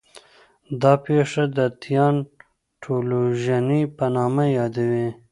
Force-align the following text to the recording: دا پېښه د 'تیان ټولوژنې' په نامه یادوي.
دا 0.81 0.93
پېښه 1.05 1.43
د 1.57 1.59
'تیان 1.81 2.15
ټولوژنې' 2.83 3.91
په 3.97 4.05
نامه 4.15 4.43
یادوي. 4.57 5.07